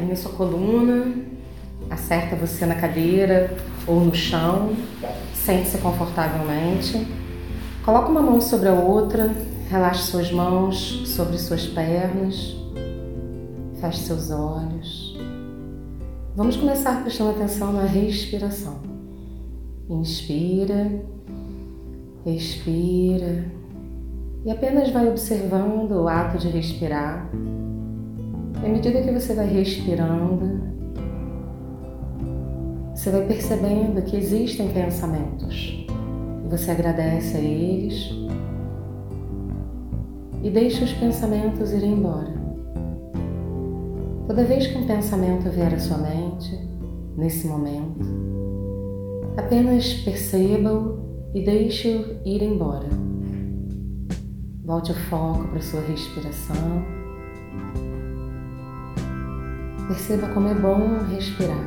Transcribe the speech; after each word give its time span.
Alinha 0.00 0.16
sua 0.16 0.32
coluna, 0.32 1.14
acerta 1.90 2.34
você 2.34 2.64
na 2.64 2.74
cadeira 2.74 3.54
ou 3.86 4.00
no 4.00 4.14
chão, 4.14 4.74
sente-se 5.34 5.76
confortavelmente. 5.78 7.06
Coloca 7.84 8.08
uma 8.08 8.22
mão 8.22 8.40
sobre 8.40 8.70
a 8.70 8.72
outra, 8.72 9.30
relaxe 9.68 10.10
suas 10.10 10.32
mãos 10.32 11.02
sobre 11.06 11.38
suas 11.38 11.66
pernas, 11.66 12.56
feche 13.78 14.00
seus 14.00 14.30
olhos. 14.30 15.18
Vamos 16.34 16.56
começar 16.56 17.02
prestando 17.02 17.30
atenção 17.30 17.70
na 17.70 17.84
respiração. 17.84 18.80
Inspira, 19.88 20.90
expira 22.24 23.44
e 24.46 24.50
apenas 24.50 24.88
vai 24.90 25.06
observando 25.08 25.92
o 25.92 26.08
ato 26.08 26.38
de 26.38 26.48
respirar. 26.48 27.28
À 28.62 28.68
medida 28.68 29.00
que 29.00 29.10
você 29.10 29.34
vai 29.34 29.46
respirando, 29.46 30.60
você 32.94 33.10
vai 33.10 33.26
percebendo 33.26 34.02
que 34.02 34.14
existem 34.14 34.68
pensamentos. 34.68 35.86
Você 36.50 36.70
agradece 36.70 37.38
a 37.38 37.40
eles 37.40 38.10
e 40.42 40.50
deixa 40.50 40.84
os 40.84 40.92
pensamentos 40.92 41.72
ir 41.72 41.84
embora. 41.84 42.34
Toda 44.26 44.44
vez 44.44 44.66
que 44.66 44.76
um 44.76 44.86
pensamento 44.86 45.48
vier 45.48 45.72
à 45.72 45.78
sua 45.78 45.96
mente, 45.96 46.54
nesse 47.16 47.46
momento, 47.46 48.04
apenas 49.38 49.94
perceba-o 49.94 50.98
e 51.34 51.42
deixe-o 51.42 52.18
ir 52.28 52.42
embora. 52.42 52.88
Volte 54.62 54.92
o 54.92 54.94
foco 54.94 55.48
para 55.48 55.58
a 55.58 55.62
sua 55.62 55.80
respiração. 55.80 56.99
Perceba 59.90 60.28
como 60.28 60.46
é 60.46 60.54
bom 60.54 61.02
respirar. 61.10 61.58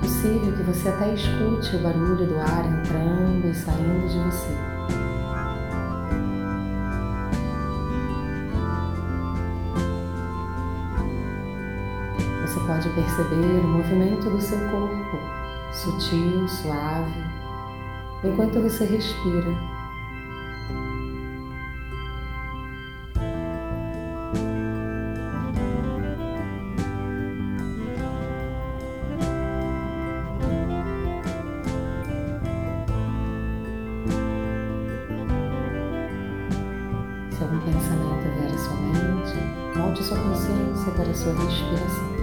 possível 0.00 0.56
que 0.56 0.62
você 0.62 0.88
até 0.88 1.12
escute 1.12 1.76
o 1.76 1.82
barulho 1.82 2.26
do 2.26 2.38
ar 2.38 2.64
entrando 2.64 3.46
e 3.46 3.54
saindo 3.54 4.08
de 4.08 4.18
você. 4.18 4.56
Você 12.46 12.60
pode 12.60 12.88
perceber 12.94 13.60
o 13.62 13.68
movimento 13.68 14.30
do 14.30 14.40
seu 14.40 14.58
corpo, 14.70 15.18
sutil, 15.70 16.48
suave, 16.48 17.39
enquanto 18.24 18.60
você 18.60 18.84
respira. 18.84 19.80
Se 37.30 37.42
algum 37.42 37.58
pensamento 37.60 38.22
vier 38.36 38.54
à 38.54 38.58
sua 38.58 38.76
mente, 38.76 39.78
volte 39.78 40.04
sua 40.04 40.18
consciência 40.18 40.92
para 40.92 41.10
a 41.10 41.14
sua 41.14 41.32
respiração. 41.32 42.19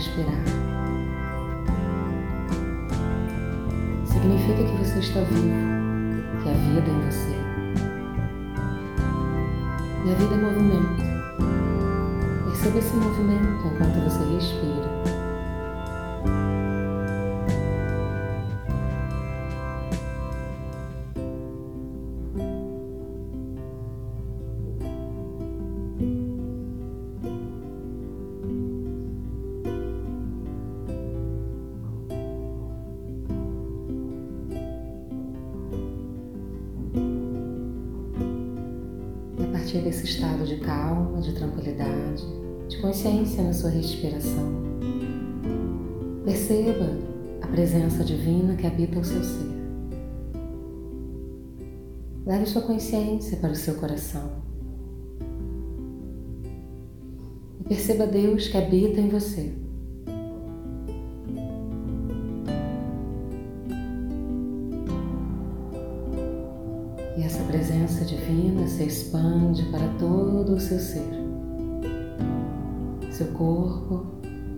Respirar. 0.00 0.42
Significa 4.06 4.64
que 4.64 4.76
você 4.78 4.98
está 4.98 5.20
vivo, 5.20 6.42
que 6.42 6.48
há 6.48 6.52
vida 6.52 6.90
em 6.90 7.00
você. 7.10 7.36
E 10.06 10.10
a 10.10 10.14
vida 10.14 10.34
é 10.34 10.38
movimento. 10.38 11.02
Perceba 12.46 12.78
esse 12.78 12.96
movimento 12.96 13.66
enquanto 13.66 14.04
você 14.04 14.34
respira. 14.34 15.19
Partir 39.70 39.84
desse 39.84 40.04
estado 40.04 40.44
de 40.44 40.56
calma, 40.56 41.20
de 41.20 41.32
tranquilidade, 41.32 42.24
de 42.68 42.76
consciência 42.78 43.44
na 43.44 43.52
sua 43.52 43.70
respiração. 43.70 44.52
Perceba 46.24 46.90
a 47.40 47.46
presença 47.46 48.02
divina 48.02 48.56
que 48.56 48.66
habita 48.66 48.98
o 48.98 49.04
seu 49.04 49.22
ser. 49.22 49.60
Leve 52.26 52.46
sua 52.46 52.62
consciência 52.62 53.36
para 53.36 53.52
o 53.52 53.54
seu 53.54 53.76
coração. 53.76 54.42
E 57.60 57.64
perceba 57.68 58.08
Deus 58.08 58.48
que 58.48 58.56
habita 58.56 59.00
em 59.00 59.08
você. 59.08 59.52
Se 68.80 68.86
expande 68.86 69.62
para 69.64 69.86
todo 69.98 70.54
o 70.54 70.60
seu 70.60 70.78
ser 70.78 71.20
seu 73.10 73.26
corpo, 73.32 74.06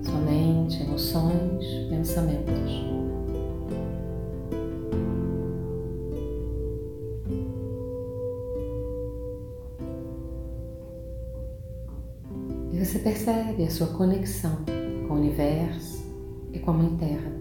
sua 0.01 0.21
mente, 0.21 0.81
emoções, 0.81 1.67
pensamentos. 1.89 2.85
E 12.71 12.79
você 12.79 13.01
percebe 13.01 13.65
a 13.65 13.71
sua 13.71 13.89
conexão 13.89 14.59
com 15.09 15.15
o 15.15 15.17
universo 15.17 16.05
e 16.53 16.61
com 16.61 16.71
a 16.71 16.75
Mãe 16.75 16.97
Terra 16.97 17.33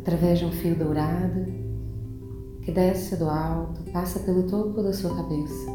através 0.00 0.40
de 0.40 0.44
um 0.44 0.52
fio 0.52 0.74
dourado 0.74 1.61
que 2.62 2.72
desce 2.72 3.16
do 3.16 3.28
alto, 3.28 3.82
passa 3.92 4.20
pelo 4.20 4.44
topo 4.44 4.82
da 4.82 4.92
sua 4.92 5.14
cabeça, 5.14 5.66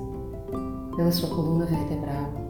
pela 0.95 1.11
sua 1.11 1.29
coluna 1.29 1.65
vertebral 1.65 2.47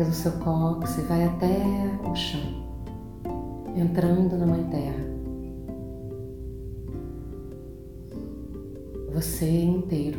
pelo 0.00 0.14
seu 0.14 0.32
cóccix 0.32 0.96
e 0.96 1.02
vai 1.02 1.24
até 1.24 1.58
o 2.10 2.14
chão, 2.14 2.40
entrando 3.76 4.38
na 4.38 4.46
Mãe 4.46 4.64
Terra. 4.70 5.10
Você 9.12 9.62
inteiro. 9.62 10.18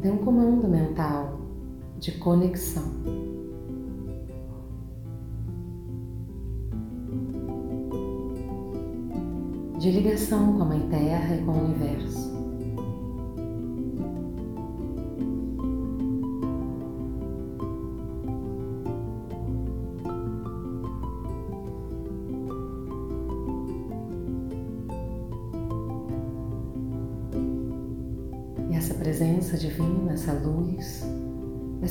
Dê 0.00 0.10
um 0.10 0.16
comando 0.16 0.66
mental 0.66 1.41
de 2.02 2.10
conexão. 2.18 2.82
de 9.78 9.90
ligação 9.90 10.52
com 10.52 10.62
a 10.62 10.64
Mãe 10.64 10.88
Terra 10.88 11.34
e 11.34 11.44
com 11.44 11.50
o 11.50 11.64
Universo. 11.64 12.31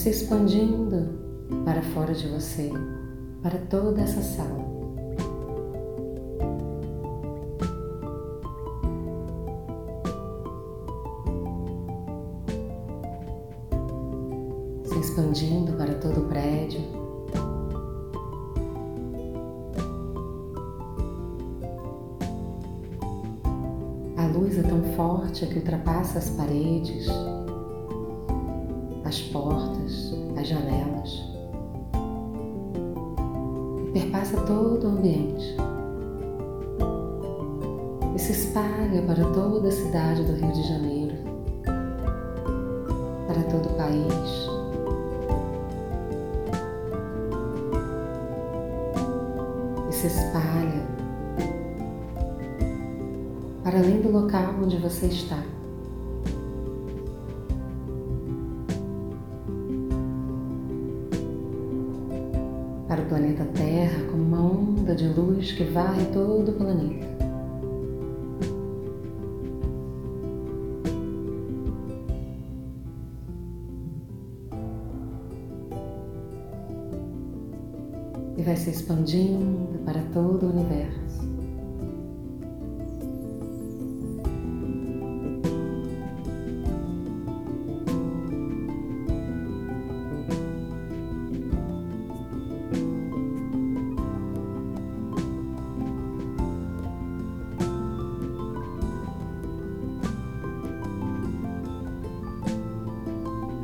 se 0.01 0.09
expandindo 0.09 1.09
para 1.63 1.79
fora 1.93 2.11
de 2.11 2.27
você, 2.27 2.71
para 3.43 3.59
toda 3.69 4.01
essa 4.01 4.19
sala. 4.19 4.65
Se 14.85 14.99
expandindo 14.99 15.73
para 15.73 15.93
todo 15.93 16.21
o 16.21 16.27
prédio. 16.29 16.81
A 24.17 24.25
luz 24.35 24.57
é 24.57 24.63
tão 24.63 24.81
forte 24.95 25.45
que 25.45 25.59
ultrapassa 25.59 26.17
as 26.17 26.31
paredes 26.31 27.07
as 29.11 29.19
portas, 29.23 30.13
as 30.39 30.47
janelas 30.47 31.21
perpassa 33.91 34.37
todo 34.43 34.85
o 34.85 34.87
ambiente 34.87 35.53
e 38.15 38.19
se 38.19 38.31
espalha 38.31 39.01
para 39.05 39.25
toda 39.33 39.67
a 39.67 39.71
cidade 39.71 40.23
do 40.23 40.31
Rio 40.31 40.53
de 40.53 40.63
Janeiro, 40.65 41.15
para 43.27 43.43
todo 43.51 43.65
o 43.65 43.75
país. 43.75 44.49
E 49.89 49.93
se 49.93 50.07
espalha 50.07 50.87
para 53.61 53.77
além 53.77 54.01
do 54.01 54.09
local 54.09 54.55
onde 54.63 54.77
você 54.77 55.07
está. 55.07 55.43
Planeta 63.11 63.43
Terra 63.53 64.05
como 64.09 64.23
uma 64.23 64.41
onda 64.41 64.95
de 64.95 65.05
luz 65.09 65.51
que 65.51 65.65
varre 65.65 66.05
todo 66.13 66.47
o 66.47 66.53
planeta. 66.53 67.05
E 78.37 78.43
vai 78.43 78.55
se 78.55 78.69
expandindo 78.69 79.77
para 79.83 80.01
todo 80.13 80.45
o 80.45 80.49
universo. 80.49 81.00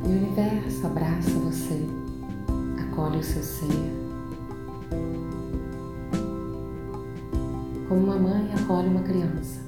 E 0.08 0.10
o 0.10 0.14
universo 0.14 0.86
abraça 0.86 1.30
você, 1.32 1.86
acolhe 2.80 3.18
o 3.18 3.22
seu 3.22 3.42
ser. 3.42 3.68
Como 7.86 8.04
uma 8.04 8.16
mãe 8.16 8.54
acolhe 8.54 8.88
uma 8.88 9.02
criança. 9.02 9.67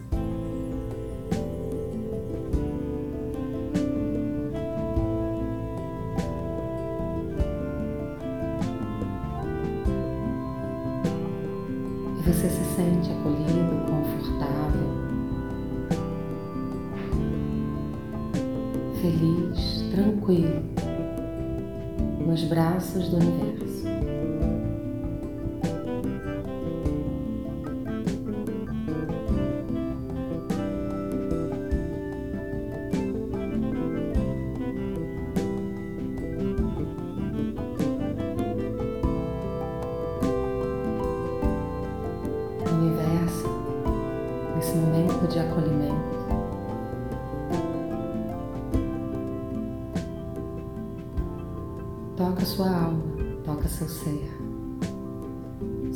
Braços 22.51 23.09
do 23.09 23.17
universo. 23.17 24.20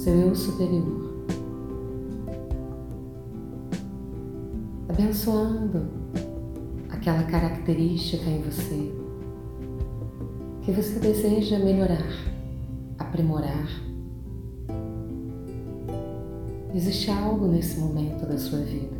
Seu 0.04 0.20
eu 0.20 0.34
superior, 0.34 1.14
abençoando 4.86 5.86
aquela 6.90 7.22
característica 7.22 8.28
em 8.28 8.42
você 8.42 8.92
que 10.60 10.72
você 10.72 10.98
deseja 10.98 11.58
melhorar, 11.58 12.06
aprimorar. 12.98 13.66
Existe 16.74 17.10
algo 17.10 17.46
nesse 17.46 17.80
momento 17.80 18.26
da 18.26 18.36
sua 18.36 18.58
vida 18.58 18.98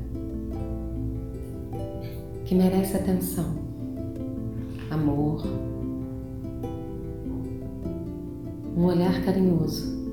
que 2.47 2.55
merece 2.55 2.97
atenção, 2.97 3.57
amor, 4.91 5.45
um 8.75 8.87
olhar 8.87 9.23
carinhoso. 9.23 10.04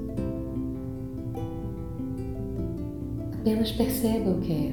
Apenas 3.41 3.71
perceba 3.71 4.29
o 4.29 4.39
que 4.39 4.53
é. 4.53 4.71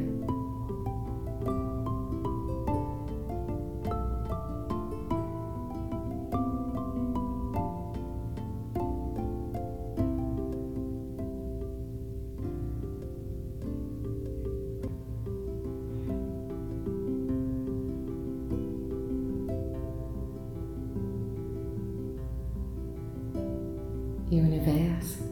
E 24.31 24.39
o 24.39 24.45
universo 24.45 25.25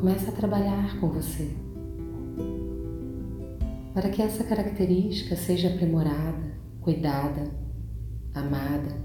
começa 0.00 0.30
a 0.30 0.34
trabalhar 0.34 0.98
com 0.98 1.08
você 1.10 1.48
para 3.94 4.08
que 4.08 4.22
essa 4.22 4.42
característica 4.44 5.36
seja 5.36 5.68
aprimorada, 5.68 6.56
cuidada, 6.80 7.50
amada, 8.34 8.96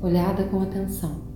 olhada 0.00 0.44
com 0.44 0.60
atenção. 0.60 1.32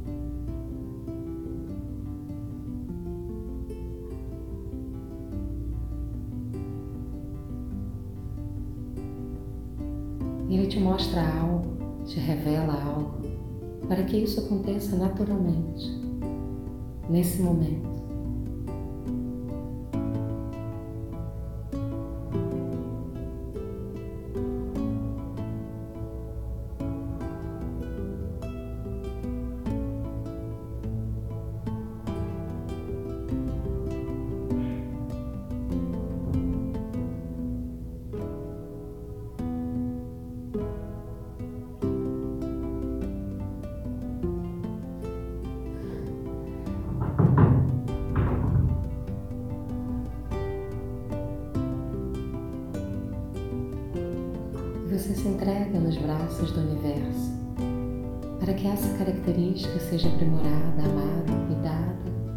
Ele 10.49 10.67
te 10.69 10.81
mostra 10.81 11.21
algo, 11.21 11.77
te 12.05 12.19
revela 12.19 12.73
algo, 12.83 13.21
para 13.87 14.03
que 14.05 14.17
isso 14.17 14.41
aconteça 14.41 14.97
naturalmente, 14.97 15.87
nesse 17.09 17.43
momento. 17.43 17.96
Nos 55.79 55.97
braços 55.97 56.51
do 56.53 56.61
universo 56.61 57.37
para 58.41 58.55
que 58.55 58.69
essa 58.69 58.97
característica 58.97 59.79
seja 59.81 60.09
aprimorada, 60.09 60.83
amada, 60.83 61.47
cuidada, 61.49 61.97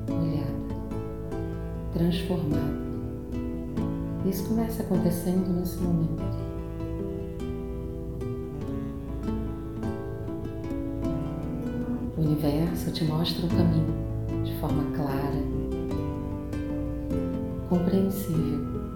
olhada, 0.10 1.34
transformada. 1.93 2.89
Isso 4.25 4.48
começa 4.48 4.81
acontecendo 4.81 5.48
nesse 5.60 5.77
momento. 5.77 6.24
O 12.17 12.22
universo 12.22 12.91
te 12.91 13.03
mostra 13.03 13.46
o 13.46 13.50
caminho 13.50 14.43
de 14.43 14.60
forma 14.60 14.84
clara, 14.96 15.43
compreensível. 17.69 18.88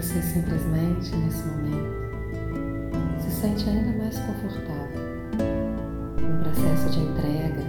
Você 0.00 0.22
simplesmente, 0.22 1.14
nesse 1.16 1.44
momento, 1.44 1.98
se 3.20 3.30
sente 3.32 3.68
ainda 3.68 3.98
mais 3.98 4.16
confortável 4.20 5.02
no 6.20 6.38
processo 6.44 6.90
de 6.90 7.00
entrega 7.00 7.64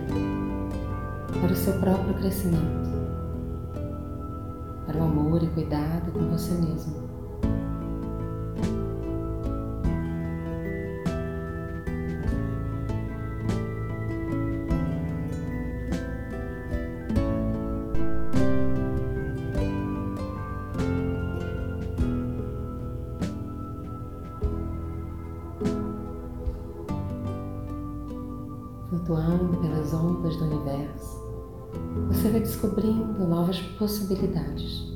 para 1.42 1.52
o 1.52 1.56
seu 1.56 1.74
próprio 1.80 2.14
crescimento, 2.16 2.90
para 4.86 4.98
o 5.00 5.04
amor 5.06 5.42
e 5.42 5.48
cuidado 5.48 6.12
com 6.12 6.20
você 6.30 6.54
mesmo. 6.54 7.09
Possibilidades. 33.89 34.88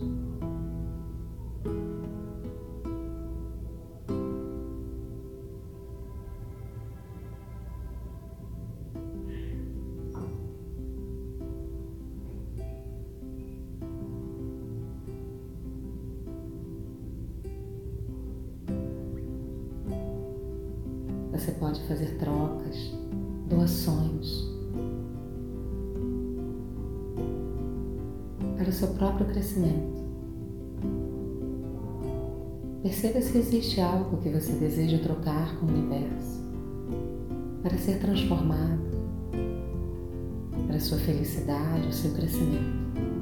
Você 21.31 21.51
pode 21.53 21.81
fazer 21.87 22.15
trocas 22.19 22.93
doações 23.49 24.52
seu 28.73 28.89
próprio 28.89 29.27
crescimento. 29.27 30.03
Perceba 32.81 33.21
se 33.21 33.37
existe 33.37 33.79
algo 33.79 34.17
que 34.17 34.29
você 34.29 34.51
deseja 34.53 34.97
trocar 34.99 35.57
com 35.57 35.65
o 35.65 35.69
universo 35.69 36.43
para 37.61 37.77
ser 37.77 37.99
transformado 37.99 38.83
para 40.67 40.75
a 40.77 40.79
sua 40.79 40.97
felicidade, 40.97 41.87
o 41.87 41.93
seu 41.93 42.11
crescimento. 42.11 43.12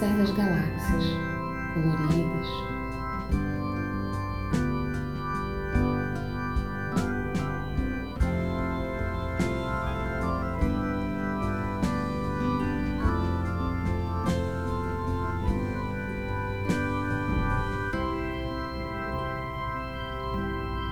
Observe 0.00 0.22
as 0.22 0.30
galáxias 0.30 1.04
coloridas. 1.74 2.46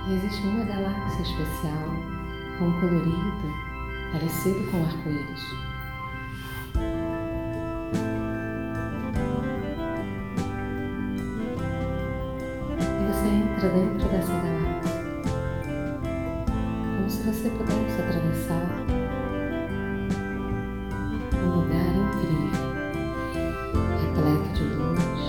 E 0.07 0.13
existe 0.13 0.45
uma 0.45 0.65
galáxia 0.65 1.21
especial 1.23 1.73
com 2.59 2.65
um 2.65 2.79
colorido 2.79 3.53
parecido 4.11 4.69
com 4.69 4.83
arco-íris. 4.85 5.68
Como 17.09 17.11
se 17.11 17.23
você 17.23 17.49
pudesse 17.49 18.01
atravessar 18.01 18.85
um 21.33 21.49
lugar 21.49 21.95
incrível, 21.95 22.69
repleto 23.99 24.49
de 24.53 24.63
luz. 24.63 25.21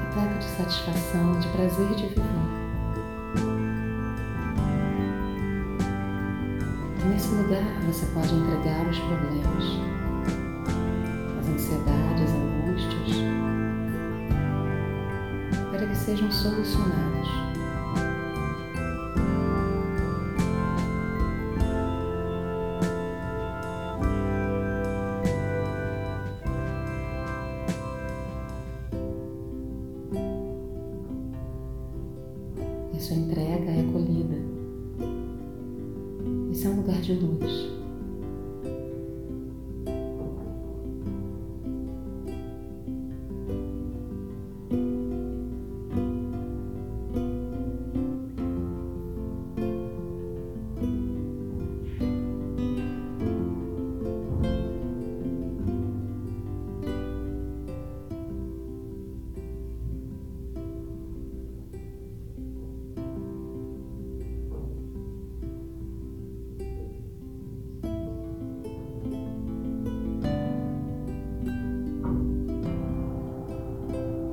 Repleto 0.00 0.38
de 0.38 0.44
satisfação, 0.44 1.40
de 1.40 1.48
prazer 1.48 1.94
de 1.94 2.06
viver. 2.06 2.22
Nesse 7.06 7.34
lugar 7.34 7.64
você 7.86 8.06
pode 8.06 8.34
entregar 8.34 8.86
os 8.88 8.98
problemas 8.98 9.64
ansiedades, 11.54 12.35
sejam 15.96 16.30
solucionadas. 16.30 17.28
E 32.94 33.00
sua 33.00 33.16
entrega 33.16 33.70
é 33.70 33.80
acolhida. 33.80 34.36
Esse 36.50 36.66
é 36.66 36.70
um 36.70 36.76
lugar 36.76 37.00
de 37.00 37.14
luz. 37.14 37.85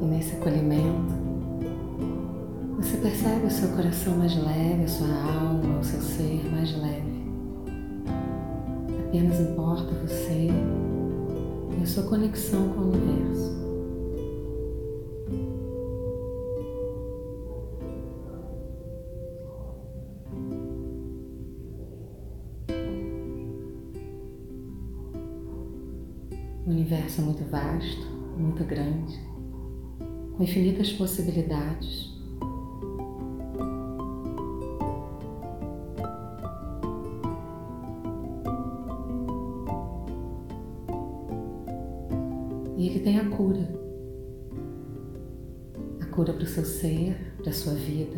E 0.03 0.05
nesse 0.05 0.36
acolhimento, 0.36 1.13
você 2.75 2.98
percebe 2.98 3.45
o 3.45 3.50
seu 3.50 3.69
coração 3.69 4.17
mais 4.17 4.36
leve, 4.36 4.83
a 4.83 4.88
sua 4.89 5.07
alma, 5.07 5.79
o 5.79 5.83
seu 5.83 6.01
ser 6.01 6.43
mais 6.51 6.75
leve. 6.75 7.24
Apenas 9.07 9.39
importa 9.39 9.93
você 10.05 10.50
e 11.79 11.81
a 11.81 11.86
sua 11.86 12.03
conexão 12.03 12.67
com 12.74 12.81
o 12.81 12.91
universo. 12.91 13.63
O 26.67 26.69
universo 26.69 27.22
é 27.22 27.24
muito 27.24 27.50
vasto, 27.50 28.05
muito 28.38 28.65
grande 28.65 29.32
infinitas 30.43 30.91
possibilidades. 30.91 32.12
E 42.77 42.88
ele 42.88 43.00
tem 43.00 43.17
a 43.19 43.29
cura. 43.29 43.73
A 46.01 46.05
cura 46.07 46.33
para 46.33 46.43
o 46.43 46.47
seu 46.47 46.65
ser, 46.65 47.15
para 47.38 47.50
a 47.50 47.53
sua 47.53 47.73
vida. 47.73 48.17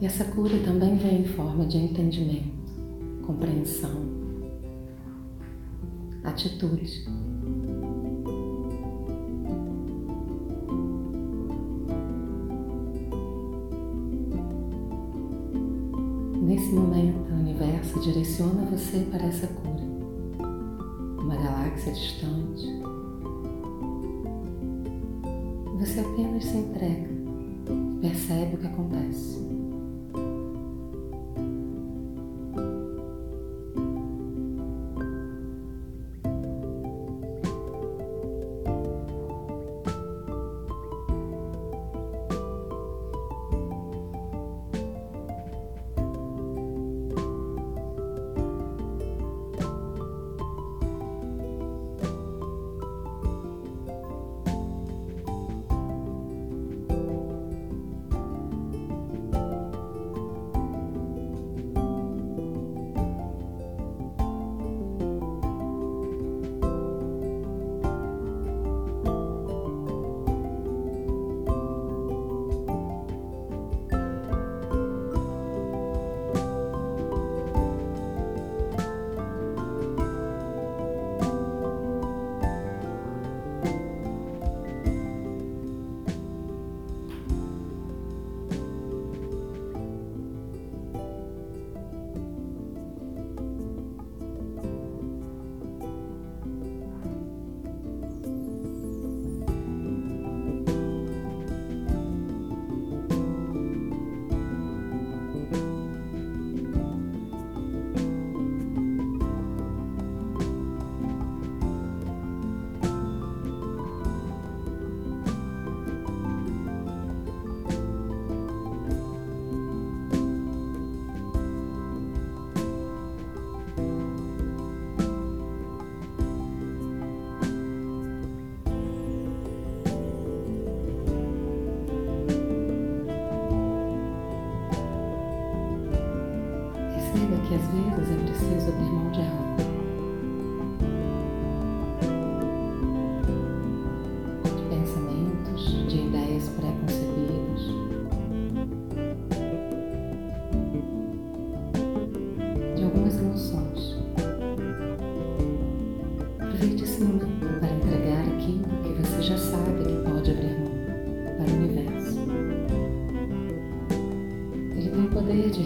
E 0.00 0.04
essa 0.04 0.24
cura 0.24 0.58
também 0.64 0.96
vem 0.96 1.20
em 1.20 1.24
forma 1.24 1.64
de 1.64 1.78
entendimento 1.78 2.65
compreensão, 3.26 3.90
atitude. 6.22 7.04
Nesse 16.40 16.72
momento, 16.72 17.32
o 17.32 17.40
universo 17.40 17.98
direciona 18.00 18.64
você 18.70 19.00
para 19.10 19.24
essa 19.24 19.48
cura. 19.48 19.82
Uma 21.20 21.34
galáxia 21.34 21.92
distante. 21.92 22.80
Você 25.80 26.00
apenas 26.00 26.44
se 26.44 26.56
entrega, 26.56 27.08
percebe 28.00 28.54
o 28.54 28.58
que 28.58 28.66
acontece. 28.68 29.35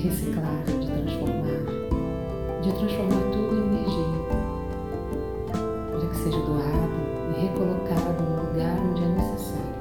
De 0.01 0.09
reciclar, 0.09 0.65
de 0.65 0.87
transformar 0.87 1.41
de 2.63 2.73
transformar 2.73 3.23
tudo 3.33 3.55
em 3.55 3.67
energia, 3.69 4.21
para 5.91 6.09
que 6.09 6.17
seja 6.17 6.39
doado 6.39 6.91
e 7.37 7.41
recolocado 7.41 8.23
no 8.23 8.49
lugar 8.49 8.79
onde 8.79 9.03
é 9.03 9.09
necessário. 9.09 9.80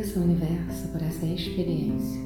Agradeça 0.00 0.18
ao 0.18 0.24
universo 0.24 0.88
por 0.88 1.02
essa 1.02 1.26
experiência. 1.26 2.22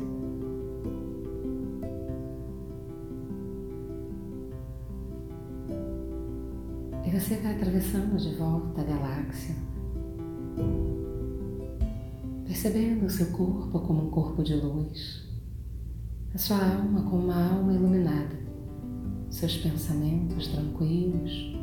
E 7.05 7.11
você 7.11 7.35
vai 7.39 7.57
atravessando 7.57 8.17
de 8.17 8.33
volta 8.37 8.81
a 8.81 8.85
galáxia, 8.85 9.57
percebendo 12.47 13.07
o 13.07 13.11
seu 13.11 13.27
corpo 13.33 13.81
como 13.81 14.07
um 14.07 14.11
corpo 14.11 14.45
de 14.45 14.55
luz, 14.55 15.29
a 16.33 16.39
sua 16.39 16.77
alma 16.77 17.03
como 17.03 17.25
uma 17.25 17.57
alma 17.57 17.75
iluminada, 17.75 18.39
seus 19.31 19.57
pensamentos 19.57 20.47
tranquilos 20.47 21.57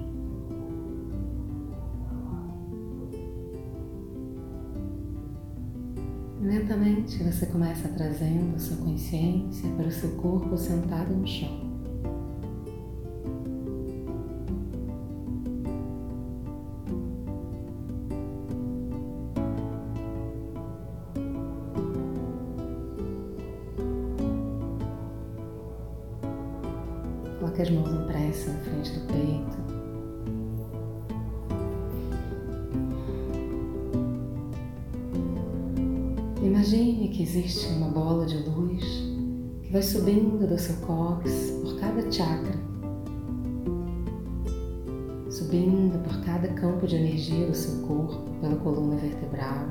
Lentamente 6.41 7.23
você 7.23 7.45
começa 7.45 7.87
trazendo 7.89 8.59
sua 8.59 8.77
consciência 8.77 9.69
para 9.77 9.87
o 9.87 9.91
seu 9.91 10.09
corpo 10.15 10.57
sentado 10.57 11.13
no 11.15 11.27
chão. 11.27 11.70
Seu 40.61 40.75
cóccix 40.85 41.51
por 41.63 41.79
cada 41.79 42.11
chakra, 42.11 42.53
subindo 45.29 45.97
por 46.03 46.23
cada 46.23 46.47
campo 46.49 46.85
de 46.85 46.97
energia 46.97 47.47
do 47.47 47.55
seu 47.55 47.87
corpo, 47.87 48.29
pela 48.39 48.55
coluna 48.57 48.95
vertebral, 48.97 49.65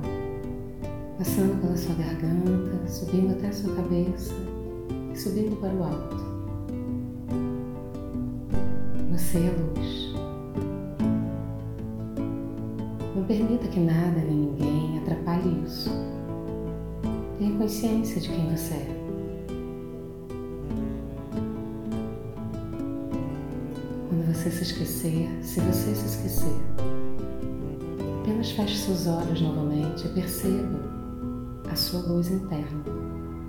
passando 1.16 1.60
pela 1.60 1.76
sua 1.76 1.94
garganta, 1.94 2.88
subindo 2.88 3.32
até 3.32 3.48
a 3.48 3.52
sua 3.52 3.74
cabeça 3.76 4.34
e 5.12 5.16
subindo 5.16 5.56
para 5.60 5.72
o 5.72 5.84
alto. 5.84 6.16
Você 9.12 9.38
é 9.38 9.50
luz. 9.50 10.14
Não 13.14 13.24
permita 13.24 13.68
que 13.68 13.78
nada 13.78 14.20
nem 14.26 14.36
ninguém 14.36 14.98
atrapalhe 14.98 15.62
isso. 15.64 15.90
Tenha 17.38 17.56
consciência 17.56 18.20
de 18.20 18.28
quem 18.28 18.50
você 18.50 18.74
é. 18.74 18.99
Você 24.40 24.50
se 24.50 24.62
esquecer, 24.62 25.28
se 25.42 25.60
você 25.60 25.94
se 25.94 26.06
esquecer, 26.06 26.56
apenas 28.22 28.50
feche 28.52 28.74
seus 28.74 29.06
olhos 29.06 29.42
novamente 29.42 30.06
e 30.06 30.08
perceba 30.14 30.80
a 31.70 31.76
sua 31.76 32.00
luz 32.00 32.30
interna. 32.30 32.82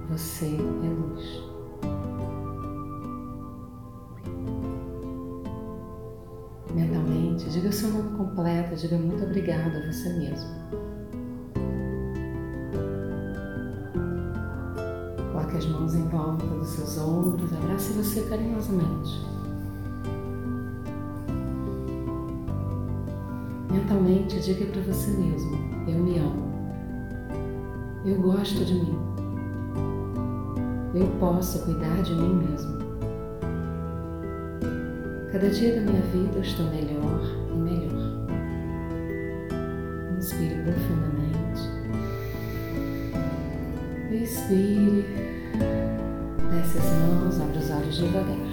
Você 0.09 0.47
é 0.47 0.89
luz. 0.89 1.43
Mentalmente, 6.75 7.49
diga 7.49 7.69
o 7.69 7.71
seu 7.71 7.89
nome 7.89 8.17
completo, 8.17 8.75
diga 8.75 8.97
muito 8.97 9.23
obrigado 9.23 9.77
a 9.77 9.93
você 9.93 10.09
mesmo. 10.09 10.49
Coloque 15.31 15.55
as 15.55 15.65
mãos 15.67 15.95
em 15.95 16.05
volta 16.09 16.45
dos 16.45 16.67
seus 16.67 16.97
ombros, 16.97 17.53
abrace 17.53 17.93
você 17.93 18.23
carinhosamente. 18.23 19.40
Mentalmente, 23.71 24.37
diga 24.41 24.65
para 24.65 24.81
você 24.81 25.11
mesmo: 25.11 25.57
Eu 25.87 25.97
me 25.97 26.19
amo. 26.19 26.51
Eu 28.05 28.21
gosto 28.21 28.65
de 28.65 28.73
mim. 28.73 28.97
Eu 30.93 31.07
posso 31.19 31.63
cuidar 31.63 32.01
de 32.03 32.13
mim 32.13 32.33
mesmo. 32.33 32.81
Cada 35.31 35.49
dia 35.49 35.75
da 35.75 35.89
minha 35.89 36.01
vida 36.01 36.35
eu 36.35 36.41
estou 36.41 36.65
melhor 36.65 37.21
e 37.49 37.57
melhor. 37.57 38.27
Inspire 40.17 40.55
profundamente. 40.63 41.61
Expire. 44.11 45.05
Desce 46.51 46.77
as 46.77 46.91
mãos, 47.07 47.39
abre 47.39 47.57
os 47.57 47.71
olhos 47.71 47.95
devagar. 47.95 48.51